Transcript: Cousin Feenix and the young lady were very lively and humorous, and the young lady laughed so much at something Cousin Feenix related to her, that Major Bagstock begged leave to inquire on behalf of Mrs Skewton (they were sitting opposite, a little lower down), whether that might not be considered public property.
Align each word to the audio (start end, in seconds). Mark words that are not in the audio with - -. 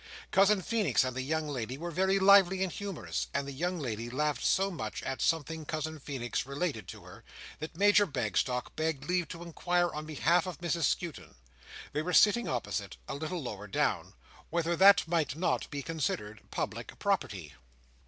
Cousin 0.31 0.63
Feenix 0.63 1.03
and 1.03 1.15
the 1.15 1.21
young 1.21 1.47
lady 1.47 1.77
were 1.77 1.91
very 1.91 2.17
lively 2.17 2.63
and 2.63 2.71
humorous, 2.71 3.27
and 3.35 3.47
the 3.47 3.51
young 3.51 3.77
lady 3.77 4.09
laughed 4.09 4.43
so 4.43 4.71
much 4.71 5.03
at 5.03 5.21
something 5.21 5.63
Cousin 5.63 5.99
Feenix 5.99 6.43
related 6.47 6.87
to 6.87 7.03
her, 7.03 7.23
that 7.59 7.77
Major 7.77 8.07
Bagstock 8.07 8.75
begged 8.75 9.07
leave 9.07 9.27
to 9.27 9.43
inquire 9.43 9.93
on 9.93 10.07
behalf 10.07 10.47
of 10.47 10.59
Mrs 10.59 10.85
Skewton 10.85 11.35
(they 11.93 12.01
were 12.01 12.13
sitting 12.13 12.47
opposite, 12.47 12.97
a 13.07 13.13
little 13.13 13.43
lower 13.43 13.67
down), 13.67 14.13
whether 14.49 14.75
that 14.75 15.07
might 15.07 15.35
not 15.35 15.69
be 15.69 15.83
considered 15.83 16.41
public 16.49 16.97
property. 16.97 17.53